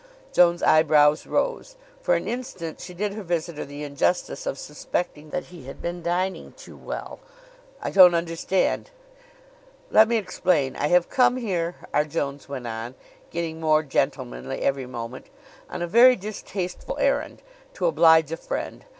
Joan's 0.33 0.63
eyebrows 0.63 1.27
rose. 1.27 1.75
For 2.01 2.15
an 2.15 2.27
instant 2.27 2.79
she 2.81 2.95
did 2.95 3.13
her 3.13 3.21
visitor 3.21 3.65
the 3.65 3.83
injustice 3.83 4.47
of 4.47 4.57
suspecting 4.57 5.29
that 5.29 5.43
he 5.53 5.65
had 5.67 5.79
been 5.79 6.01
dining 6.01 6.53
too 6.53 6.75
well. 6.75 7.19
"I 7.83 7.91
don't 7.91 8.15
understand." 8.15 8.89
"Let 9.91 10.07
me 10.07 10.17
explain: 10.17 10.75
I 10.75 10.87
have 10.87 11.07
come 11.11 11.37
here," 11.37 11.75
R. 11.93 12.03
Jones 12.05 12.49
went 12.49 12.65
on, 12.65 12.95
getting 13.29 13.59
more 13.59 13.83
gentlemanly 13.83 14.61
every 14.63 14.87
moment, 14.87 15.27
"on 15.69 15.83
a 15.83 15.87
very 15.87 16.15
distasteful 16.15 16.97
errand, 16.99 17.43
to 17.75 17.85
oblige 17.85 18.31
a 18.31 18.37
friend. 18.37 18.85